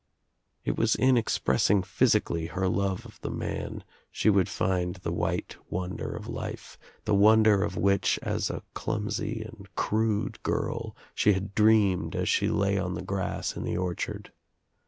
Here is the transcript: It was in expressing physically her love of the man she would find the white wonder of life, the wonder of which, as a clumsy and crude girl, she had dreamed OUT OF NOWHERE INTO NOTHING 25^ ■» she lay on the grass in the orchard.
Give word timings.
It 0.65 0.75
was 0.79 0.95
in 0.95 1.15
expressing 1.15 1.83
physically 1.83 2.47
her 2.47 2.67
love 2.67 3.05
of 3.05 3.21
the 3.21 3.29
man 3.29 3.83
she 4.09 4.31
would 4.31 4.49
find 4.49 4.95
the 4.95 5.11
white 5.11 5.57
wonder 5.69 6.15
of 6.15 6.27
life, 6.27 6.79
the 7.05 7.13
wonder 7.13 7.61
of 7.61 7.77
which, 7.77 8.17
as 8.23 8.49
a 8.49 8.63
clumsy 8.73 9.43
and 9.43 9.67
crude 9.75 10.41
girl, 10.41 10.95
she 11.13 11.33
had 11.33 11.53
dreamed 11.53 12.15
OUT 12.15 12.15
OF 12.15 12.15
NOWHERE 12.15 12.17
INTO 12.17 12.17
NOTHING 12.17 12.19
25^ 12.19 12.25
■» 12.25 12.27
she 12.33 12.47
lay 12.47 12.77
on 12.79 12.93
the 12.95 13.01
grass 13.03 13.55
in 13.55 13.63
the 13.63 13.77
orchard. 13.77 14.31